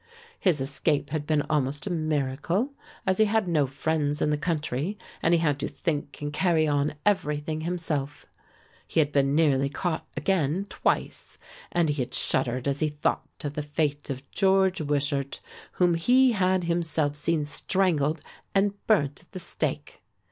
His 0.39 0.59
escape 0.59 1.11
had 1.11 1.27
been 1.27 1.43
almost 1.43 1.85
a 1.85 1.91
miracle, 1.91 2.73
as 3.05 3.19
he 3.19 3.25
had 3.25 3.47
no 3.47 3.67
friends 3.67 4.19
in 4.19 4.31
the 4.31 4.35
country 4.35 4.97
and 5.21 5.31
he 5.31 5.37
had 5.39 5.59
to 5.59 5.67
think 5.67 6.23
and 6.23 6.33
carry 6.33 6.67
on 6.67 6.95
everything 7.05 7.61
himself; 7.61 8.25
he 8.87 8.99
had 8.99 9.11
been 9.11 9.35
nearly 9.35 9.69
caught 9.69 10.07
again 10.17 10.65
twice 10.69 11.37
and 11.71 11.87
he 11.87 12.01
had 12.01 12.15
shuddered 12.15 12.67
as 12.67 12.79
he 12.79 12.89
thought 12.89 13.29
of 13.43 13.53
the 13.53 13.61
fate 13.61 14.09
of 14.09 14.27
George 14.31 14.81
Wishart 14.81 15.39
whom 15.73 15.93
he 15.93 16.31
had 16.31 16.63
himself 16.63 17.15
seen 17.15 17.45
strangled 17.45 18.23
and 18.55 18.73
burnt 18.87 19.21
at 19.21 19.31
the 19.33 19.39
stake. 19.39 20.01